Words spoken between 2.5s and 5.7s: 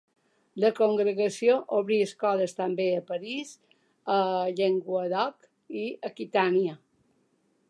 també a París, el Llenguadoc